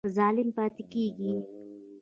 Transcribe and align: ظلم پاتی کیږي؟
ظلم 0.15 0.47
پاتی 0.55 0.83
کیږي؟ 0.91 1.33